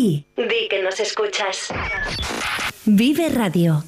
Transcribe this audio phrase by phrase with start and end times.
[0.00, 0.24] Di.
[0.34, 1.68] Di que nos escuchas.
[2.86, 3.84] Vive Radio.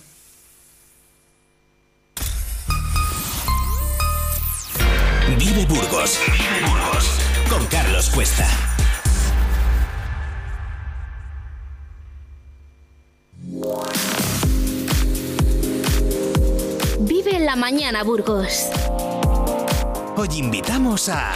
[5.38, 6.20] Vive Burgos.
[6.26, 7.04] Vive Burgos.
[7.48, 8.46] Con Carlos Cuesta.
[17.00, 18.68] Vive la mañana, Burgos.
[20.16, 21.32] Hoy invitamos a...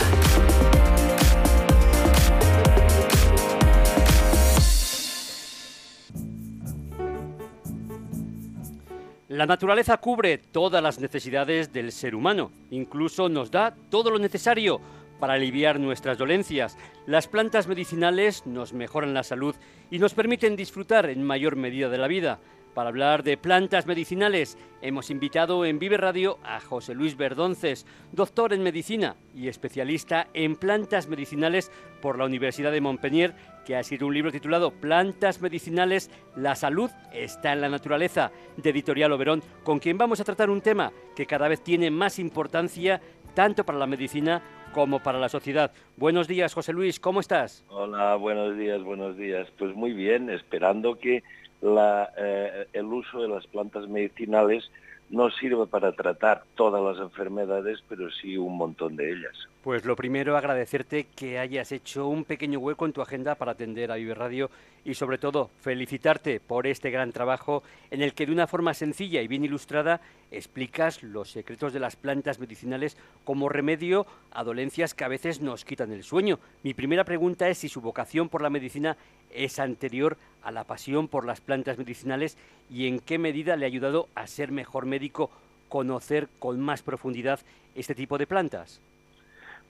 [9.36, 14.80] La naturaleza cubre todas las necesidades del ser humano, incluso nos da todo lo necesario
[15.20, 16.78] para aliviar nuestras dolencias.
[17.04, 19.54] Las plantas medicinales nos mejoran la salud
[19.91, 22.38] y nos permiten disfrutar en mayor medida de la vida.
[22.76, 28.52] Para hablar de plantas medicinales, hemos invitado en Vive Radio a José Luis Verdonces, doctor
[28.52, 33.32] en medicina y especialista en plantas medicinales por la Universidad de Montpellier,
[33.64, 38.68] que ha escrito un libro titulado Plantas medicinales, la salud está en la naturaleza, de
[38.68, 43.00] Editorial Oberón, con quien vamos a tratar un tema que cada vez tiene más importancia
[43.33, 44.42] tanto para la medicina
[44.74, 45.72] como para la sociedad.
[45.96, 47.64] Buenos días, José Luis, ¿cómo estás?
[47.70, 49.48] Hola, buenos días, buenos días.
[49.58, 51.22] Pues muy bien, esperando que
[51.60, 54.70] la, eh, el uso de las plantas medicinales
[55.10, 59.48] no sirve para tratar todas las enfermedades, pero sí un montón de ellas.
[59.62, 63.90] Pues lo primero, agradecerte que hayas hecho un pequeño hueco en tu agenda para atender
[63.90, 64.50] a Vive Radio
[64.84, 69.22] y sobre todo felicitarte por este gran trabajo en el que de una forma sencilla
[69.22, 75.05] y bien ilustrada explicas los secretos de las plantas medicinales como remedio a dolencias que
[75.05, 76.38] a veces nos quitan el sueño.
[76.62, 78.96] Mi primera pregunta es si su vocación por la medicina
[79.33, 82.36] es anterior a la pasión por las plantas medicinales
[82.70, 85.30] y en qué medida le ha ayudado a ser mejor médico
[85.68, 87.40] conocer con más profundidad
[87.74, 88.80] este tipo de plantas.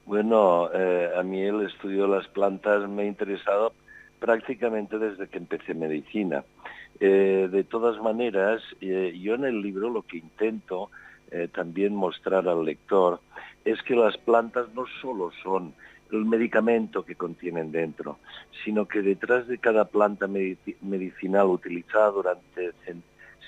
[0.05, 3.73] Bueno, eh, a mí el estudio de las plantas me ha interesado
[4.21, 6.45] prácticamente desde que empecé medicina.
[7.01, 10.91] Eh, de todas maneras, eh, yo en el libro lo que intento
[11.53, 13.21] también mostrar al lector
[13.65, 15.75] es que las plantas no solo son
[16.13, 18.21] el medicamento que contienen dentro,
[18.65, 22.73] sino que detrás de cada planta medicinal utilizada durante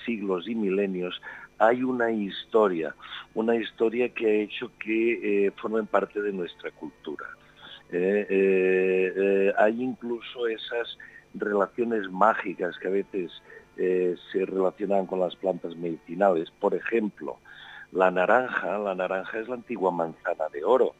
[0.05, 1.21] siglos y milenios
[1.59, 2.95] hay una historia,
[3.33, 7.25] una historia que ha hecho que eh, formen parte de nuestra cultura.
[7.91, 10.97] Eh, eh, hay incluso esas
[11.33, 13.31] relaciones mágicas que a veces
[13.75, 16.51] se relacionan con las plantas medicinales.
[16.59, 17.37] Por ejemplo,
[17.91, 20.93] la naranja, la naranja es la antigua manzana de oro.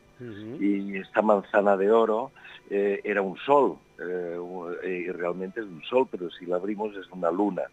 [0.60, 2.32] Y esta manzana de oro
[2.70, 3.78] era un sol,
[4.86, 7.64] y realmente es un sol, pero si la abrimos es una luna.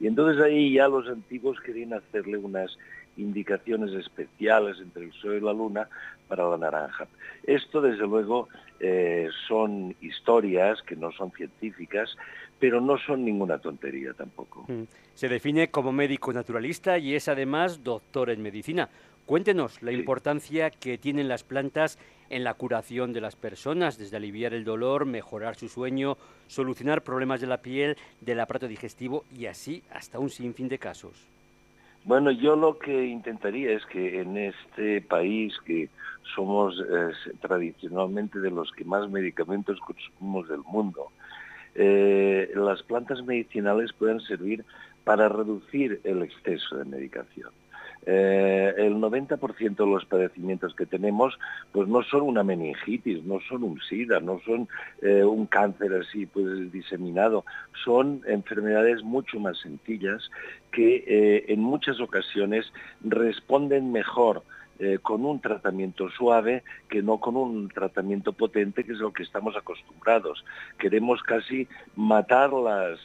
[0.00, 2.76] Y entonces ahí ya los antiguos querían hacerle unas
[3.16, 5.88] indicaciones especiales entre el sol y la luna
[6.26, 7.06] para la naranja.
[7.44, 12.16] Esto, desde luego, eh, son historias que no son científicas,
[12.58, 14.64] pero no son ninguna tontería tampoco.
[14.68, 14.84] Mm.
[15.14, 18.88] Se define como médico naturalista y es además doctor en medicina.
[19.30, 24.54] Cuéntenos la importancia que tienen las plantas en la curación de las personas, desde aliviar
[24.54, 26.16] el dolor, mejorar su sueño,
[26.48, 31.28] solucionar problemas de la piel, del aparato digestivo y así hasta un sinfín de casos.
[32.02, 35.88] Bueno, yo lo que intentaría es que en este país que
[36.34, 41.06] somos eh, tradicionalmente de los que más medicamentos consumimos del mundo,
[41.76, 44.64] eh, las plantas medicinales puedan servir
[45.04, 47.59] para reducir el exceso de medicación.
[48.06, 51.38] Eh, el 90% de los padecimientos que tenemos
[51.70, 54.68] pues no son una meningitis, no son un SIDA, no son
[55.02, 57.44] eh, un cáncer así pues diseminado,
[57.84, 60.30] son enfermedades mucho más sencillas
[60.72, 62.72] que eh, en muchas ocasiones
[63.02, 64.44] responden mejor
[65.02, 69.56] con un tratamiento suave que no con un tratamiento potente, que es lo que estamos
[69.56, 70.44] acostumbrados.
[70.78, 72.98] Queremos casi matar las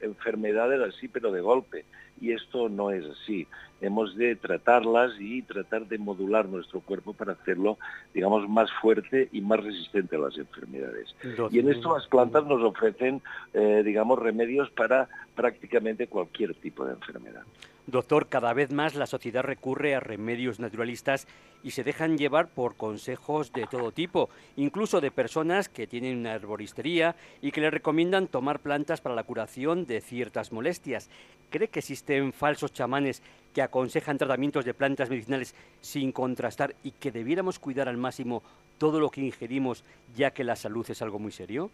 [0.00, 1.84] enfermedades así, pero de golpe
[2.20, 3.46] y esto no es así.
[3.80, 7.78] Hemos de tratarlas y tratar de modular nuestro cuerpo para hacerlo,
[8.14, 11.14] digamos, más fuerte y más resistente a las enfermedades.
[11.50, 13.20] Y en esto las plantas nos ofrecen,
[13.52, 17.42] eh, digamos, remedios para prácticamente cualquier tipo de enfermedad.
[17.86, 21.28] Doctor, cada vez más la sociedad recurre a remedios naturalistas
[21.62, 26.34] y se dejan llevar por consejos de todo tipo, incluso de personas que tienen una
[26.34, 31.08] herboristería y que le recomiendan tomar plantas para la curación de ciertas molestias.
[31.48, 33.22] ¿Cree que existen falsos chamanes
[33.54, 38.42] que aconsejan tratamientos de plantas medicinales sin contrastar y que debiéramos cuidar al máximo
[38.78, 39.84] todo lo que ingerimos,
[40.16, 41.70] ya que la salud es algo muy serio?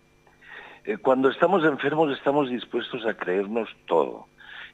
[0.84, 4.26] Eh, cuando estamos enfermos estamos dispuestos a creernos todo.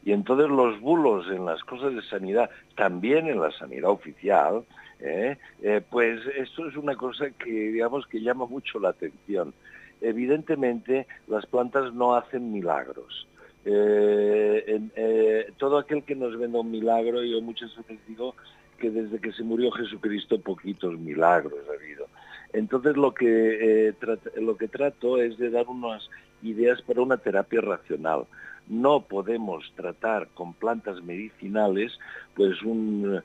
[0.05, 4.65] Y entonces los bulos en las cosas de sanidad, también en la sanidad oficial,
[5.01, 5.37] ¿eh?
[5.63, 9.53] Eh, pues esto es una cosa que digamos que llama mucho la atención.
[10.01, 13.27] evidentemente las plantas no hacen milagros.
[13.65, 18.37] Eh, eh, todo aquel que nos venda un milagro, yo muchas veces digo
[18.79, 22.07] que desde que se murió Jesucristo poquitos milagros ha habido.
[22.53, 23.93] Entonces lo que,
[24.37, 26.09] lo que trato es de dar unas
[26.43, 28.27] ideas para una terapia racional
[28.69, 31.99] no podemos tratar con plantas medicinales
[32.35, 33.23] pues un,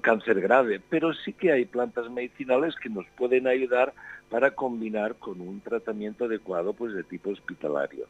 [0.00, 3.92] cáncer grave, pero sí que hay plantas medicinales que nos pueden ayudar
[4.30, 8.06] para combinar con un tratamiento adecuado pues de tipo hospitalario.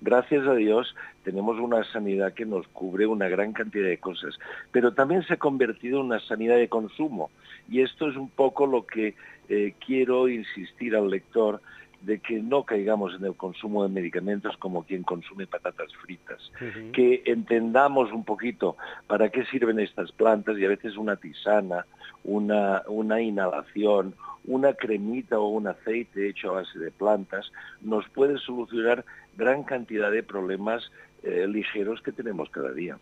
[0.00, 0.94] Gracias a Dios
[1.24, 4.38] tenemos una sanidad que nos cubre una gran cantidad de cosas,
[4.70, 7.30] pero también se ha convertido en una sanidad de consumo
[7.68, 9.14] y esto es un poco lo que
[9.48, 11.60] eh, quiero insistir al lector
[12.02, 16.52] de que no caigamos en el consumo de medicamentos como quien consume patatas fritas,
[16.92, 18.76] que entendamos un poquito
[19.06, 21.86] para qué sirven estas plantas y a veces una tisana,
[22.24, 24.14] una, una inhalación,
[24.44, 29.04] una cremita o un aceite hecho a base de plantas nos puede solucionar
[29.36, 30.90] gran cantidad de problemas
[31.22, 32.98] eh, ligeros que tenemos cada día.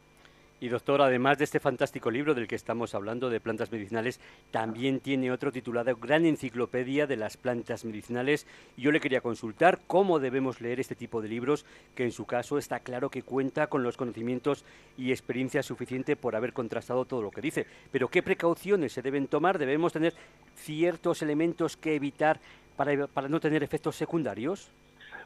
[0.63, 4.21] Y doctor, además de este fantástico libro del que estamos hablando de plantas medicinales,
[4.51, 8.47] también tiene otro titulado Gran Enciclopedia de las Plantas Medicinales.
[8.77, 11.65] Yo le quería consultar cómo debemos leer este tipo de libros,
[11.95, 14.67] que en su caso está claro que cuenta con los conocimientos
[14.99, 17.67] y experiencia suficiente por haber contrastado todo lo que dice.
[17.91, 19.59] Pero ¿qué precauciones se deben tomar?
[19.59, 20.13] ¿Debemos tener
[20.57, 22.39] ciertos elementos que evitar
[22.77, 24.71] para, para no tener efectos secundarios?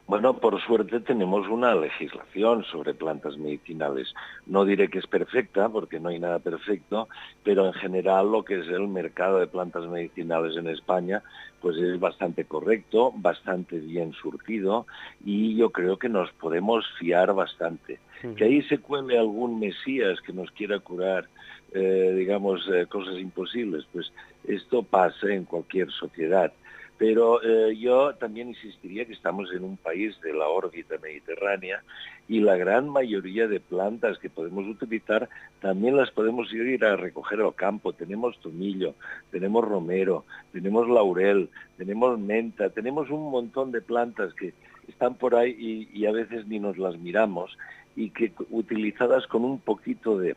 [0.07, 4.13] Bueno, por suerte tenemos una legislación sobre plantas medicinales.
[4.45, 7.09] No diré que es perfecta, porque no hay nada perfecto,
[7.43, 11.23] pero en general lo que es el mercado de plantas medicinales en España,
[11.59, 14.85] pues es bastante correcto, bastante bien surtido,
[15.23, 17.97] y yo creo que nos podemos fiar bastante.
[18.37, 21.27] Que ahí se cuele algún mesías que nos quiera curar,
[21.73, 24.11] eh, digamos, eh, cosas imposibles, pues
[24.47, 26.53] esto pasa en cualquier sociedad
[26.97, 31.83] pero eh, yo también insistiría que estamos en un país de la órbita mediterránea
[32.27, 37.41] y la gran mayoría de plantas que podemos utilizar también las podemos ir a recoger
[37.41, 37.93] al campo.
[37.93, 38.95] Tenemos tomillo,
[39.29, 44.53] tenemos romero, tenemos laurel, tenemos menta, tenemos un montón de plantas que
[44.87, 45.55] están por ahí
[45.93, 47.57] y, y a veces ni nos las miramos
[47.95, 50.35] y que utilizadas con un poquito de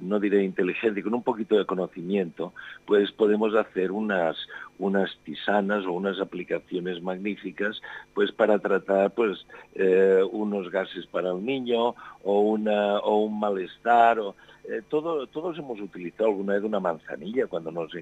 [0.00, 2.52] no diré inteligente, con un poquito de conocimiento,
[2.86, 4.36] pues podemos hacer unas,
[4.78, 7.80] unas tisanas o unas aplicaciones magníficas
[8.12, 14.18] pues para tratar pues eh, unos gases para el niño o, una, o un malestar.
[14.18, 14.34] O,
[14.68, 17.92] eh, todo, todos hemos utilizado alguna vez una manzanilla cuando, nos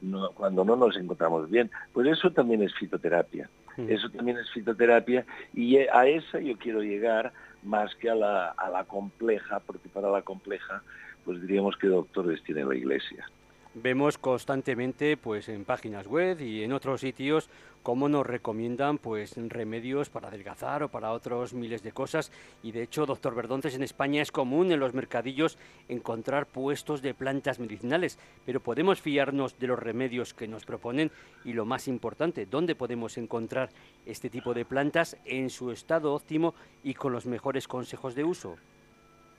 [0.00, 1.70] no, cuando no nos encontramos bien.
[1.92, 3.48] Pues eso también es fitoterapia.
[3.76, 5.24] Eso también es fitoterapia
[5.54, 7.32] y a esa yo quiero llegar
[7.62, 10.82] más que a la, a la compleja, porque para la compleja
[11.28, 13.30] pues diríamos que doctores tiene la Iglesia.
[13.74, 17.50] Vemos constantemente pues en páginas web y en otros sitios
[17.82, 22.32] cómo nos recomiendan pues remedios para adelgazar o para otros miles de cosas
[22.62, 25.58] y de hecho, doctor Verdontes, en España es común en los mercadillos
[25.90, 31.10] encontrar puestos de plantas medicinales, pero podemos fiarnos de los remedios que nos proponen
[31.44, 33.68] y lo más importante, ¿dónde podemos encontrar
[34.06, 38.56] este tipo de plantas en su estado óptimo y con los mejores consejos de uso?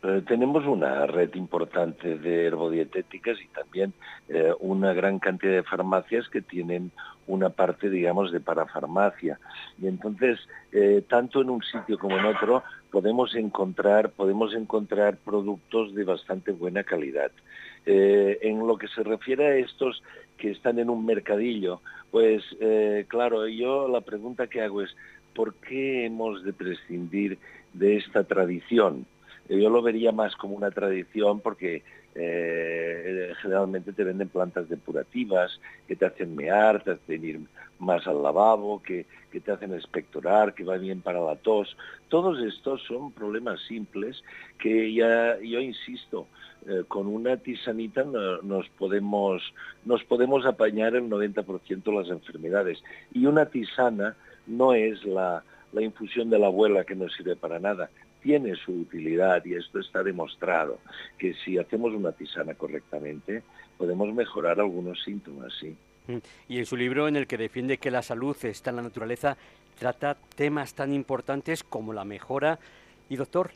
[0.01, 3.93] Eh, tenemos una red importante de herbodietéticas y también
[4.29, 6.91] eh, una gran cantidad de farmacias que tienen
[7.27, 9.39] una parte, digamos, de parafarmacia.
[9.81, 10.39] Y entonces,
[10.71, 16.51] eh, tanto en un sitio como en otro, podemos encontrar, podemos encontrar productos de bastante
[16.51, 17.31] buena calidad.
[17.85, 20.03] en lo que se refiere a estos
[20.37, 21.81] que están en un mercadillo,
[22.11, 22.43] pues
[23.07, 24.95] claro, yo la pregunta que hago es,
[25.33, 27.39] ¿por qué hemos de prescindir
[27.73, 29.07] de esta tradición?
[29.49, 31.81] Yo lo vería más como una tradición porque
[32.13, 37.39] eh, generalmente te venden plantas depurativas que te hacen mear, te hacen ir
[37.79, 41.75] más al lavabo, que, te hacen expectorar, que va bien para la tos.
[42.09, 44.23] Todos estos son problemas simples
[44.59, 46.27] que ya, yo insisto,
[46.67, 49.41] eh, con una tisanita nos, podemos,
[49.85, 52.83] nos podemos apañar el 90% de las enfermedades.
[53.13, 54.15] Y una tisana
[54.45, 57.89] no es la, la infusión de la abuela que no sirve para nada
[58.21, 60.79] tiene su utilidad y esto está demostrado,
[61.17, 63.43] que si hacemos una tisana correctamente
[63.77, 65.75] podemos mejorar algunos síntomas, sí.
[66.07, 66.17] Mm.
[66.49, 69.37] Y en su libro, en el que defiende que la salud está en la naturaleza,
[69.77, 72.59] trata temas tan importantes como la mejora.
[73.09, 73.51] Y doctor,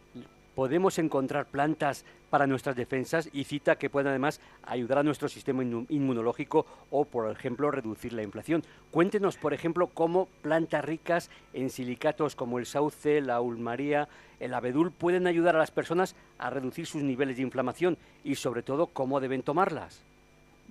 [0.56, 5.64] podemos encontrar plantas para nuestras defensas y cita que pueden además ayudar a nuestro sistema
[5.64, 8.64] inmunológico o, por ejemplo, reducir la inflación.
[8.92, 14.08] Cuéntenos, por ejemplo, cómo plantas ricas en silicatos como el sauce, la ulmaría,
[14.40, 18.64] el abedul pueden ayudar a las personas a reducir sus niveles de inflamación y, sobre
[18.64, 20.04] todo, cómo deben tomarlas.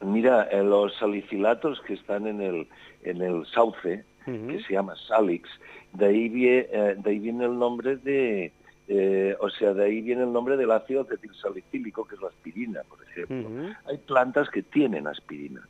[0.04, 2.66] Mira, los salicilatos que están en el,
[3.04, 5.48] en el sauce, que se llama salix,
[5.92, 8.52] De ahí viene, eh, de ahí viene el nombre de,
[8.88, 12.82] eh, o sea, de ahí viene el nombre del ácido acetilsalicílico, que es la aspirina,
[12.88, 13.74] por ejemplo.
[13.86, 15.66] Hay plantas que tienen aspirina,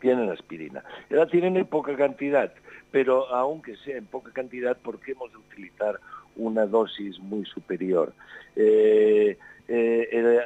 [0.00, 0.82] tienen aspirina.
[1.10, 2.52] La tienen en poca cantidad,
[2.90, 6.00] pero aunque sea en poca cantidad, ¿por qué hemos de utilizar
[6.36, 8.12] una dosis muy superior?
[8.56, 9.38] Eh,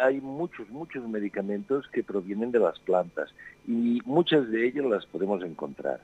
[0.03, 3.35] hay muchos, muchos medicamentos que provienen de las plantas
[3.67, 6.01] y muchas de ellas las podemos encontrar.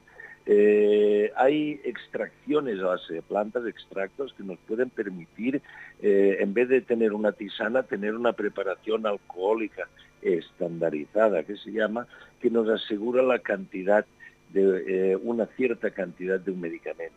[0.49, 5.61] Eh, hay extracciones a base de plantas, extractos que nos pueden permitir,
[6.01, 9.89] eh, en vez de tener una tisana, tener una preparación alcohólica
[10.23, 12.07] estandarizada, que se llama,
[12.41, 14.07] que nos asegura la cantidad
[14.53, 17.15] de eh, una cierta cantidad de un medicamento.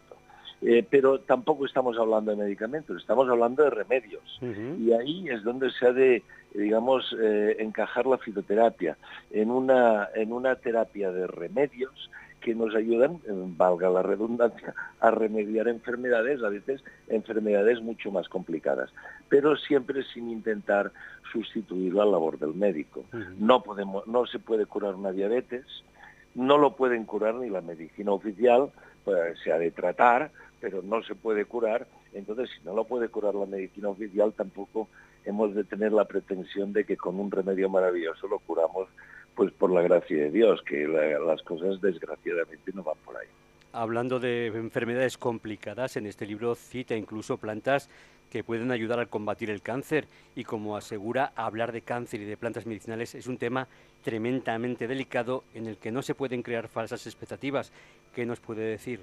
[0.89, 4.39] pero tampoco estamos hablando de medicamentos, estamos hablando de remedios.
[4.41, 6.21] Y ahí es donde se ha de,
[6.53, 7.15] digamos,
[7.59, 8.97] encajar la fitoterapia.
[9.31, 12.09] En una, en una terapia de remedios
[12.41, 18.29] que nos ayudan, eh, valga la redundancia, a remediar enfermedades, a veces enfermedades mucho más
[18.29, 18.91] complicadas,
[19.27, 20.91] pero siempre sin intentar
[21.31, 23.05] sustituir la labor del médico.
[23.37, 25.65] No, podemos, no se puede curar una diabetes,
[26.35, 28.71] no lo pueden curar ni la medicina oficial,
[29.03, 31.87] pues, se ha de tratar, pero no se puede curar.
[32.13, 34.87] Entonces, si no lo puede curar la medicina oficial, tampoco
[35.25, 38.87] hemos de tener la pretensión de que con un remedio maravilloso lo curamos
[39.39, 43.27] pues por la gracia de Dios, que las cosas desgraciadamente no van por ahí.
[43.71, 47.89] Hablando de enfermedades complicadas, en este libro cita incluso plantas
[48.29, 52.35] que pueden ayudar a combatir el cáncer y como asegura, hablar de cáncer y de
[52.35, 53.69] plantas medicinales es un tema
[54.03, 57.71] tremendamente delicado en el que no se pueden crear falsas expectativas.
[58.13, 58.99] ¿Qué nos puede decir?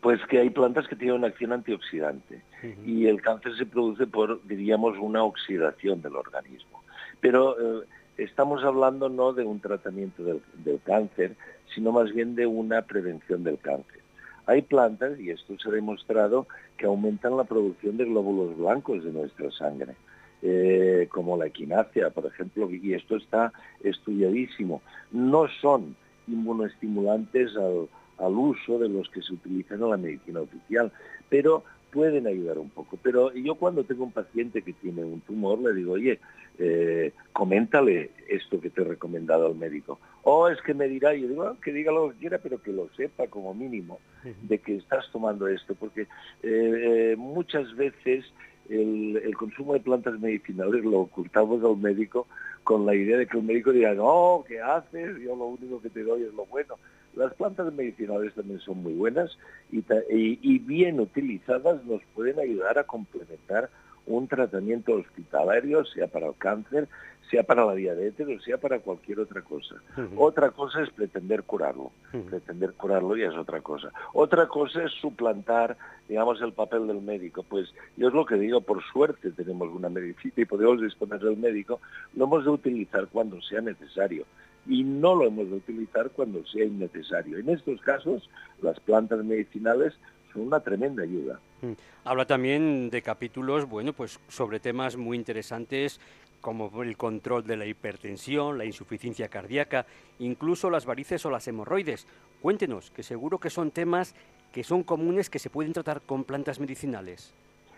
[0.00, 2.42] Pues que hay plantas que tienen una acción antioxidante
[2.84, 6.82] y el cáncer se produce por, diríamos, una oxidación del organismo.
[7.20, 7.84] Pero eh,
[8.18, 11.36] estamos hablando no de un tratamiento del, cáncer,
[11.74, 14.00] sino más bien de una prevención del cáncer.
[14.46, 16.46] Hay plantas, y esto se ha demostrado,
[16.76, 19.94] que aumentan la producción de glóbulos blancos de nuestra sangre,
[20.42, 24.82] eh, como la equinácea, por ejemplo, y esto está estudiadísimo.
[25.12, 25.96] No son
[26.26, 30.92] inmunoestimulantes al, al uso de los que se utilizan en la medicina oficial,
[31.28, 32.98] pero pueden ayudar un poco.
[33.02, 36.18] Pero yo cuando tengo un paciente que tiene un tumor, le digo, oye,
[36.58, 39.98] eh, coméntale esto que te he recomendado al médico.
[40.22, 42.72] O es que me dirá, yo digo, ah, que diga lo que quiera, pero que
[42.72, 43.98] lo sepa como mínimo
[44.42, 46.06] de que estás tomando esto, porque eh,
[46.42, 48.24] eh, muchas veces
[48.68, 52.26] el, el, consumo de plantas medicinales lo ocultamos al médico
[52.64, 55.16] con la idea de que el médico diga, no, ¿qué haces?
[55.20, 56.74] Yo lo único que te doy es lo bueno.
[57.18, 59.36] Las plantas medicinales también son muy buenas
[59.72, 63.70] y, bien utilizadas nos pueden ayudar a complementar
[64.06, 66.86] un tratamiento hospitalario, sea para el cáncer,
[67.28, 69.74] sea para la diabetes o sea para cualquier otra cosa.
[70.16, 71.90] Otra cosa es pretender curarlo.
[72.30, 73.90] Pretender curarlo ya es otra cosa.
[74.12, 75.76] Otra cosa es suplantar,
[76.08, 77.42] digamos, el papel del médico.
[77.42, 81.36] Pues yo es lo que digo, por suerte tenemos una medicina y podemos disponer del
[81.36, 81.80] médico,
[82.14, 84.24] lo hemos de utilizar cuando sea necesario
[84.66, 87.38] y no lo hemos de utilizar cuando sea innecesario.
[87.38, 88.28] En estos casos,
[88.60, 89.94] las plantas medicinales
[90.32, 91.40] son una tremenda ayuda.
[91.62, 91.72] Mm.
[92.04, 96.00] Habla también de capítulos, bueno, pues sobre temas muy interesantes
[96.40, 99.86] como el control de la hipertensión, la insuficiencia cardíaca,
[100.18, 102.06] incluso las varices o las hemorroides.
[102.40, 104.14] Cuéntenos, que seguro que son temas
[104.52, 107.34] que son comunes que se pueden tratar con plantas medicinales.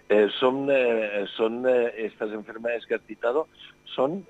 [0.09, 3.49] Eh, son eh, son eh, estas enfermedades que has citado,
[3.85, 4.25] son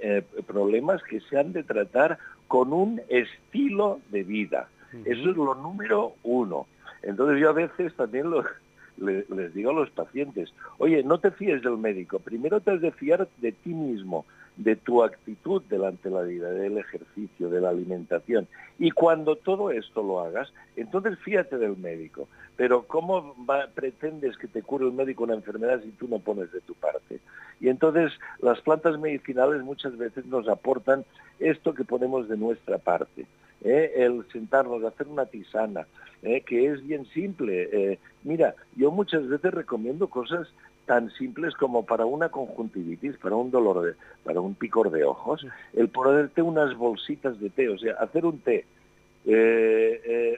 [0.47, 2.19] problemas que se han de tratar
[2.50, 4.69] con un estilo de vida.
[5.04, 6.66] Eso es lo número uno.
[7.00, 8.26] Entonces yo a veces también
[8.97, 12.90] les digo a los pacientes, oye, no te fíes del médico, primero te has de
[12.90, 14.26] fiar de ti mismo,
[14.61, 18.47] de tu actitud delante de la vida, del ejercicio, de la alimentación.
[18.79, 22.29] Y cuando todo esto lo hagas, entonces fíjate del médico.
[22.57, 23.35] Pero ¿cómo
[23.75, 27.21] pretendes que te cure el médico una enfermedad si tú no pones de tu parte?
[27.59, 31.05] Y entonces las plantas medicinales muchas veces nos aportan
[31.38, 33.26] esto que ponemos de nuestra parte.
[33.62, 33.93] ¿eh?
[33.97, 35.87] el sentarnos, hacer una tisana,
[36.23, 36.43] ¿eh?
[36.43, 37.69] que es bien simple.
[37.73, 40.49] Eh, mira, yo muchas veces recomiendo cosas
[40.90, 43.94] tan simples como para una conjuntivitis, para un dolor, de,
[44.25, 48.40] para un picor de ojos, el ponerte unas bolsitas de té, o sea, hacer un
[48.40, 48.64] té,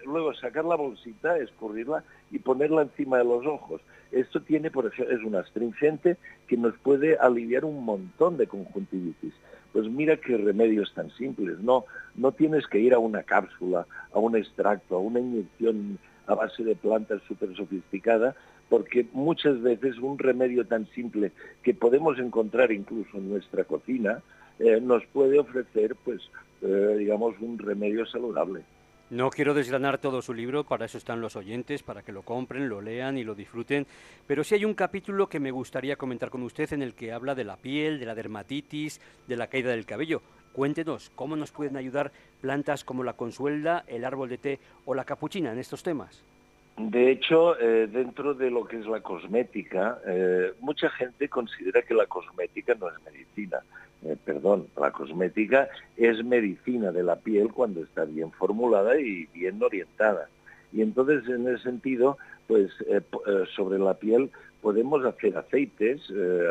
[0.04, 3.80] luego sacar la bolsita, escurrirla y ponerla encima de los ojos.
[4.11, 9.32] Esto tiene, por ejemplo, es un astringente que nos puede aliviar un montón de conjuntivitis.
[9.73, 11.61] Pues mira qué remedios tan simples.
[11.61, 16.35] No, no tienes que ir a una cápsula, a un extracto, a una inyección a
[16.35, 18.35] base de plantas súper sofisticada,
[18.73, 24.23] porque muchas veces un remedio tan simple que podemos encontrar incluso en nuestra cocina
[24.59, 26.23] eh, nos puede ofrecer, pues,
[26.62, 28.62] eh, digamos, un remedio saludable.
[29.11, 32.71] No quiero desgranar todo su libro, para eso están los oyentes, para que lo compren,
[32.71, 33.87] lo lean y lo disfruten,
[34.26, 37.35] pero sí hay un capítulo que me gustaría comentar con usted en el que habla
[37.35, 40.23] de la piel, de la dermatitis, de la caída del cabello.
[40.55, 42.11] Cuéntenos cómo nos pueden ayudar
[42.41, 46.25] plantas como la consuelda, el árbol de té o la capuchina en estos temas.
[46.76, 51.95] De hecho, eh, dentro de lo que es la cosmética, eh, mucha gente considera que
[51.95, 53.59] la cosmética no es medicina.
[54.05, 59.62] Eh, perdón, la cosmética es medicina de la piel cuando está bien formulada y bien
[59.62, 60.29] orientada.
[60.73, 62.71] Y entonces, en ese sentido, pues
[63.55, 64.31] sobre la piel
[64.62, 66.00] podemos hacer aceites,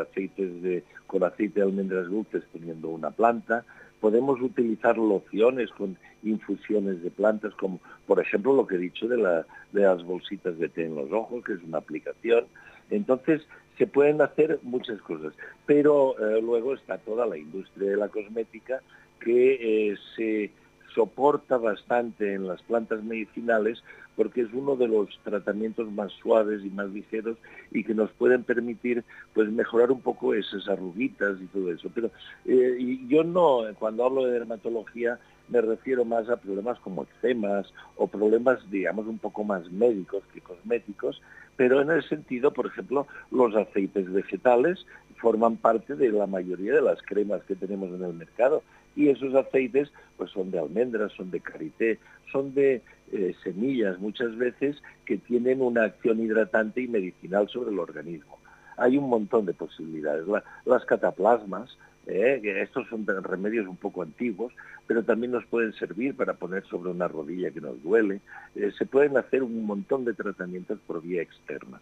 [0.00, 3.64] aceites de, con aceite de almendras dulces teniendo una planta,
[4.02, 9.16] podemos utilizar lociones con infusiones de plantas, como por ejemplo lo que he dicho de,
[9.16, 12.46] las bolsitas de té en los ojos, que es una aplicación.
[12.90, 13.42] Entonces,
[13.78, 15.32] se pueden hacer muchas cosas,
[15.66, 18.82] pero eh, luego está toda la industria de la cosmética
[19.20, 20.50] que eh, se
[20.94, 23.82] soporta bastante en las plantas medicinales
[24.16, 27.38] porque es uno de los tratamientos más suaves y más ligeros
[27.70, 31.90] y que nos pueden permitir pues mejorar un poco esas arruguitas y todo eso.
[31.94, 32.10] Pero
[32.44, 35.18] eh, yo no, cuando hablo de dermatología,
[35.48, 40.40] me refiero más a problemas como eczemas o problemas, digamos, un poco más médicos que
[40.40, 41.20] cosméticos,
[41.56, 46.82] pero en el sentido, por ejemplo, los aceites vegetales forman parte de la mayoría de
[46.82, 48.62] las cremas que tenemos en el mercado
[48.96, 51.98] y esos aceites pues son de almendras, son de karité,
[52.30, 52.82] son de
[53.12, 58.38] eh, semillas muchas veces que tienen una acción hidratante y medicinal sobre el organismo.
[58.76, 60.24] Hay un montón de posibilidades.
[60.64, 64.52] las cataplasmas, eh, estos son remedios un poco antiguos,
[64.86, 68.20] pero también nos pueden servir para poner sobre una rodilla que nos duele.
[68.54, 71.80] Eh, se pueden hacer un montón de tratamientos por vía externa.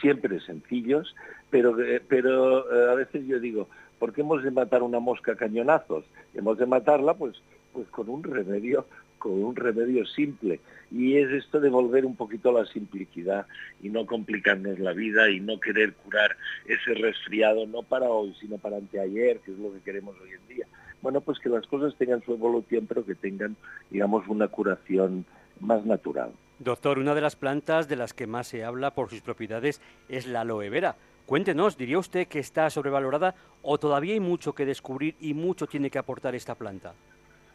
[0.00, 1.14] Siempre sencillos,
[1.50, 1.76] pero,
[2.08, 3.68] pero a veces yo digo,
[4.00, 6.04] ¿Por qué hemos de matar una mosca a cañonazos?
[6.34, 7.40] Hemos de matarla pues,
[7.72, 8.86] pues con un remedio
[9.20, 10.58] con un remedio simple.
[10.90, 13.46] Y es esto de volver un poquito a la simplicidad
[13.80, 18.58] y no complicarnos la vida y no querer curar ese resfriado, no para hoy, sino
[18.58, 20.66] para anteayer, que es lo que queremos hoy en día.
[21.02, 23.56] Bueno, pues que las cosas tengan su evolución, pero que tengan,
[23.90, 25.24] digamos, una curación
[25.60, 26.32] más natural.
[26.58, 30.26] Doctor, una de las plantas de las que más se habla por sus propiedades es
[30.26, 30.96] la aloe vera.
[31.26, 35.90] Cuéntenos, ¿diría usted que está sobrevalorada o todavía hay mucho que descubrir y mucho tiene
[35.90, 36.92] que aportar esta planta?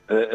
[0.07, 0.29] Eh,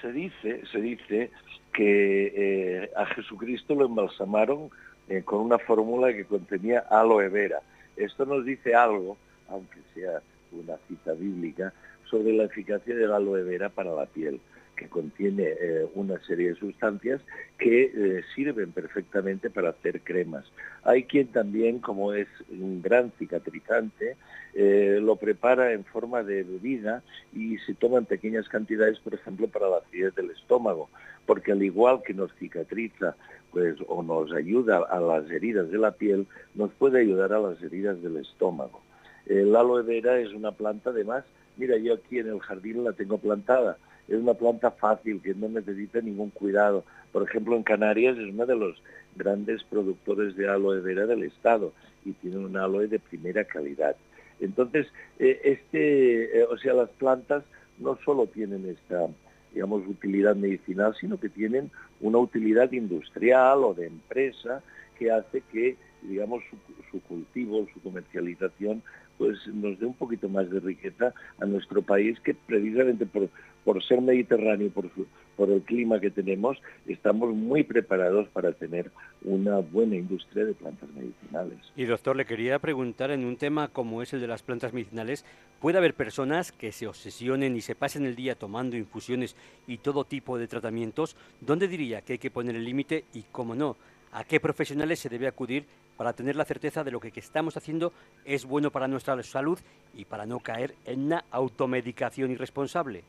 [0.00, 1.30] se dice, se dice
[1.72, 4.70] que eh, a Jesucristo lo embalsamaron
[5.08, 7.60] eh, con una fórmula que contenía aloe vera.
[7.96, 9.16] Esto nos dice algo,
[9.48, 10.20] aunque sea
[10.52, 11.72] una cita bíblica,
[12.10, 14.40] sobre la eficacia de la aloe vera para la piel
[14.82, 17.20] que contiene eh, una serie de sustancias
[17.58, 20.44] que eh, sirven perfectamente para hacer cremas.
[20.82, 24.16] Hay quien también, como es un gran cicatrizante,
[24.54, 29.46] eh, lo prepara en forma de bebida y se toma en pequeñas cantidades, por ejemplo,
[29.48, 30.90] para la acidez del estómago,
[31.26, 33.14] porque al igual que nos cicatriza
[33.52, 37.62] pues, o nos ayuda a las heridas de la piel, nos puede ayudar a las
[37.62, 38.82] heridas del estómago.
[39.26, 41.24] La aloe vera es una planta, además,
[41.56, 45.48] mira, yo aquí en el jardín la tengo plantada, es una planta fácil que no
[45.48, 46.84] necesita ningún cuidado.
[47.12, 48.82] Por ejemplo, en Canarias es uno de los
[49.16, 51.72] grandes productores de aloe vera del estado
[52.04, 53.96] y tiene un aloe de primera calidad.
[54.40, 54.86] Entonces,
[55.18, 57.44] eh, este, eh, o sea, las plantas
[57.78, 59.06] no solo tienen esta,
[59.54, 64.62] digamos, utilidad medicinal, sino que tienen una utilidad industrial o de empresa
[64.98, 66.56] que hace que, digamos, su,
[66.90, 68.82] su cultivo, su comercialización,
[69.22, 73.28] pues nos dé un poquito más de riqueza a nuestro país que precisamente por,
[73.62, 74.90] por ser mediterráneo, por,
[75.36, 76.58] por el clima que tenemos,
[76.88, 78.90] estamos muy preparados para tener
[79.22, 81.56] una buena industria de plantas medicinales.
[81.76, 85.24] Y doctor, le quería preguntar en un tema como es el de las plantas medicinales,
[85.60, 89.36] ¿puede haber personas que se obsesionen y se pasen el día tomando infusiones
[89.68, 91.16] y todo tipo de tratamientos?
[91.40, 93.76] ¿Dónde diría que hay que poner el límite y, cómo no,
[94.10, 95.64] a qué profesionales se debe acudir
[95.96, 97.92] para tener la certeza de lo que, estamos haciendo
[98.24, 99.58] es bueno para nuestra salud
[99.94, 103.04] y para no caer en una automedicación irresponsable?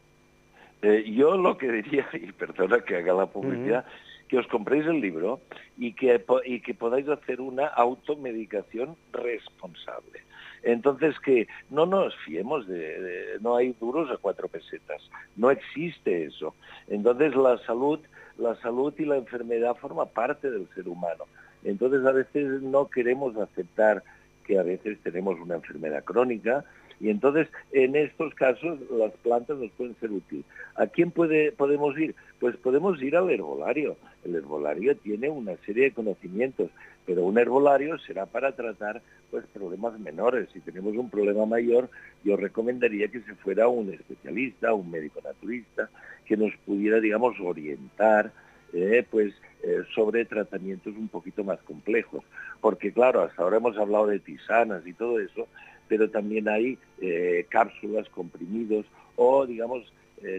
[0.82, 3.86] Eh, yo lo que diría, y perdona que haga la publicidad,
[4.28, 5.41] que os compréis el libro
[5.78, 10.22] y que, y que podáis hacer una automedicación responsable.
[10.63, 15.02] Entonces que no nos fiemos de, no hay duros a cuatro pesetas,
[15.36, 16.56] no existe eso.
[16.88, 18.00] Entonces la salud,
[18.38, 21.26] la salud y la enfermedad forma parte del ser humano.
[21.63, 24.04] Entonces a veces no queremos aceptar
[24.43, 26.65] que a veces tenemos una enfermedad crónica
[26.99, 30.45] Y entonces, en estos casos, las plantas nos pueden ser útiles.
[30.76, 32.15] ¿A quién puede, podemos ir?
[32.39, 33.97] Pues podemos ir al herbolario.
[34.23, 36.69] El herbolario tiene una serie de conocimientos,
[37.06, 40.49] pero un herbolario será para tratar pues problemas menores.
[40.54, 41.89] Si tenemos un problema mayor,
[42.23, 45.89] yo recomendaría que se fuera un especialista, un médico naturista,
[46.26, 48.32] que nos pudiera, digamos, orientar
[48.74, 52.24] eh, pues eh, sobre tratamientos un poquito más complejos.
[52.60, 55.48] Porque claro, hasta ahora hemos hablado de tisanas y todo eso,
[55.88, 59.92] pero también hay eh, cápsulas, comprimidos o digamos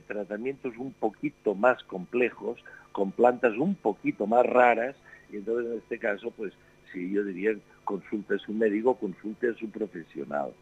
[0.07, 2.59] tratamientos un poquito más complejos
[2.93, 4.97] con plantas un poquito más raras
[5.31, 6.55] y entonces en este caso pues
[6.95, 7.55] sí yo diría
[7.85, 10.53] consulte a su médico, consulte a su profesional,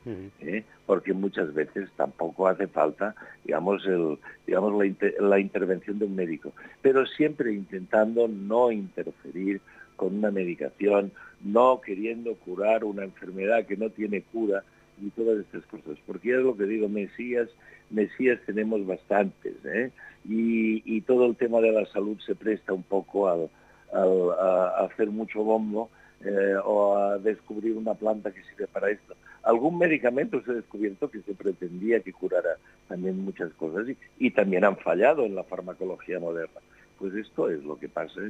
[0.40, 0.64] ¿eh?
[0.87, 3.14] porque muchas veces tampoco hace falta,
[3.45, 4.75] digamos, el, digamos
[5.21, 9.61] la, intervención de un médico, pero siempre intentando no interferir
[9.97, 14.64] con una medicación, no queriendo curar una enfermedad que no tiene cura
[15.01, 17.49] y todas estas cosas, porque es lo que digo, Mesías,
[17.90, 19.90] Mesías tenemos bastantes, ¿eh?
[20.25, 23.51] y, todo el tema de la salud se presta un poco al,
[23.92, 25.90] a hacer mucho bombo,
[26.25, 29.15] eh, o a descubrir una planta que sirve para esto.
[29.43, 32.57] Algún medicamento se ha descubierto que se pretendía que curara
[32.89, 33.87] también muchas cosas
[34.19, 36.61] y, también han fallado en la farmacología moderna.
[36.99, 38.21] Pues esto es lo que pasa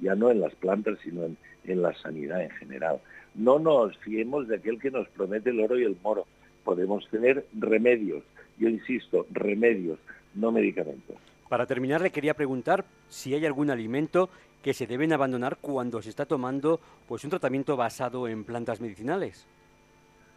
[0.00, 3.00] ya no en las plantas, sino en, en la sanidad en general.
[3.34, 6.26] No nos fiemos de aquel que nos promete el oro y el moro.
[6.64, 8.24] Podemos tener remedios,
[8.58, 9.98] yo insisto, remedios,
[10.34, 11.16] no medicamentos.
[11.48, 14.30] Para terminar, le quería preguntar si hay algún alimento
[14.66, 19.46] que se deben abandonar cuando se está tomando pues un tratamiento basado en plantas medicinales.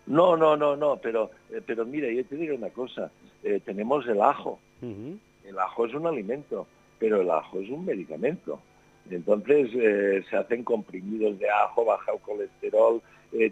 [0.06, 3.10] No, no, no, no, pero, eh, pero mira, yo te digo una cosa,
[3.42, 4.60] eh, tenemos el ajo.
[4.84, 6.68] El ajo es un alimento,
[7.00, 8.62] pero el ajo es un medicamento.
[9.10, 13.02] Entonces eh, se hacen comprimidos de ajo, baja el colesterol,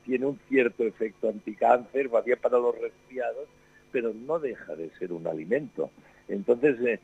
[0.05, 3.47] tiene un cierto efecto anticáncer, va bien para los resfriados,
[3.91, 5.89] pero no deja de ser un alimento.
[6.27, 6.99] Entonces,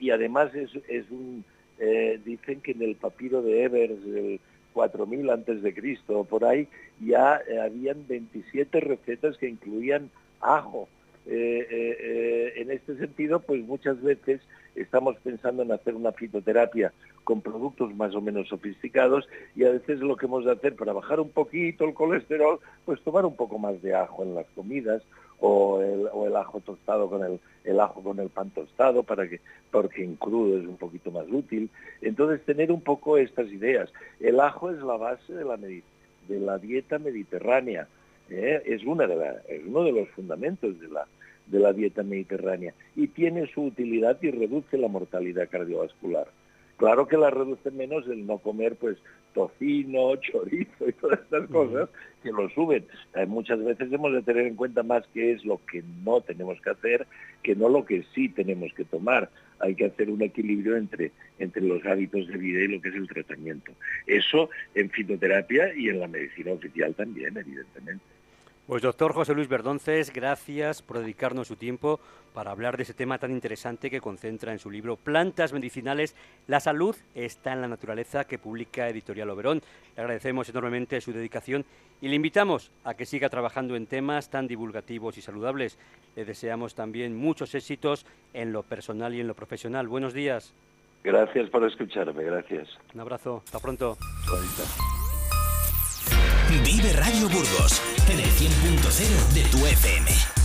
[0.00, 1.44] y además es, es un,
[1.84, 4.40] eh, dicen que en el papiro de Evers del
[4.72, 6.68] 4000 antes de Cristo, por ahí,
[7.00, 10.08] ya eh, habían 27 recetas que incluían
[10.40, 10.88] ajo.
[11.26, 14.40] Eh, en este sentido, pues muchas veces
[14.74, 16.92] estamos pensando en hacer una fitoterapia
[17.24, 20.92] con productos más o menos sofisticados y a veces lo que hemos de hacer para
[20.92, 25.02] bajar un poquito el colesterol, pues tomar un poco más de ajo en las comidas
[25.40, 27.22] o el, ajo tostado con
[27.64, 29.40] el, ajo con el pan tostado para que
[29.72, 31.68] porque en crudo es un poquito más útil
[32.00, 37.88] entonces tener un poco estas ideas el ajo es la base de la dieta mediterránea
[38.30, 38.62] ¿eh?
[38.64, 39.04] es una
[39.48, 41.06] es uno de los fundamentos de la
[41.46, 46.28] de la dieta mediterránea y tiene su utilidad y reduce la mortalidad cardiovascular
[46.82, 48.98] Claro que la reduce menos el no comer pues
[49.34, 51.88] tocino, chorizo y todas estas cosas
[52.24, 52.84] que lo suben.
[53.14, 56.60] Eh, muchas veces hemos de tener en cuenta más qué es lo que no tenemos
[56.60, 57.06] que hacer
[57.40, 59.30] que no lo que sí tenemos que tomar.
[59.60, 62.96] Hay que hacer un equilibrio entre, entre los hábitos de vida y lo que es
[62.96, 63.70] el tratamiento.
[64.08, 68.04] Eso en fitoterapia y en la medicina oficial también, evidentemente.
[68.66, 71.98] Pues doctor José Luis Verdonces, gracias por dedicarnos su tiempo
[72.32, 76.14] para hablar de ese tema tan interesante que concentra en su libro Plantas Medicinales.
[76.46, 79.62] La salud está en la naturaleza que publica Editorial Oberón.
[79.96, 81.64] Le agradecemos enormemente su dedicación
[82.00, 85.76] y le invitamos a que siga trabajando en temas tan divulgativos y saludables.
[86.14, 89.88] Le deseamos también muchos éxitos en lo personal y en lo profesional.
[89.88, 90.54] Buenos días.
[91.02, 92.68] Gracias por escucharme, gracias.
[92.94, 93.98] Un abrazo, hasta pronto.
[96.60, 100.41] Vive Radio Burgos en el 100.0 de tu FM.